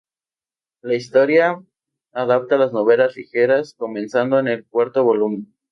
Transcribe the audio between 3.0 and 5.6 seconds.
ligeras comenzando en el cuarto volumen.